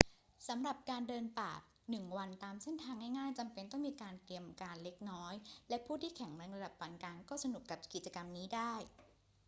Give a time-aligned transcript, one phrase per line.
[0.47, 1.51] สำหรับการเดินป่า
[1.89, 5.33] หนึ่งวันตามเส้นทางง่าย ๆ จำเป็นต้องมีการเตรียมการเล็กน้อย
[5.69, 8.73] และผู้ที่แข็งแรงระดับปานกลางก็สนุกกับกิจกรรมนี้ได้